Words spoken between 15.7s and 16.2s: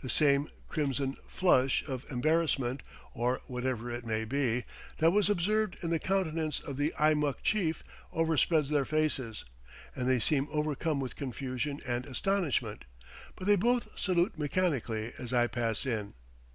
in.